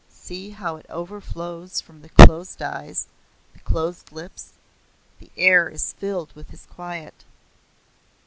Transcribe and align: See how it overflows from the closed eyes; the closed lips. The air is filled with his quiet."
See 0.13 0.49
how 0.49 0.77
it 0.77 0.87
overflows 0.89 1.79
from 1.79 2.01
the 2.01 2.09
closed 2.09 2.59
eyes; 2.59 3.05
the 3.53 3.59
closed 3.59 4.11
lips. 4.11 4.53
The 5.19 5.29
air 5.37 5.69
is 5.69 5.93
filled 5.93 6.33
with 6.33 6.49
his 6.49 6.65
quiet." 6.65 7.23